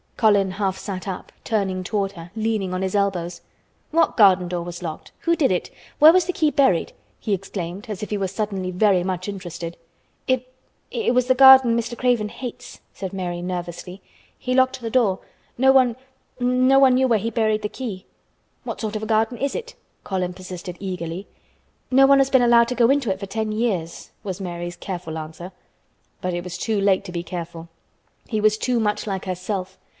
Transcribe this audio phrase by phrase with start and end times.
[0.17, 3.41] Colin half sat up, turning toward her, leaning on his elbows.
[3.89, 5.11] "What garden door was locked?
[5.21, 5.71] Who did it?
[5.97, 9.77] Where was the key buried?" he exclaimed as if he were suddenly very much interested.
[10.27, 11.97] "It—it was the garden Mr.
[11.97, 13.99] Craven hates," said Mary nervously.
[14.37, 15.19] "He locked the door.
[15.57, 18.05] No one—no one knew where he buried the key."
[18.63, 19.73] "What sort of a garden is it?"
[20.03, 21.27] Colin persisted eagerly.
[21.89, 25.17] "No one has been allowed to go into it for ten years," was Mary's careful
[25.17, 25.51] answer.
[26.21, 27.69] But it was too late to be careful.
[28.27, 29.79] He was too much like herself.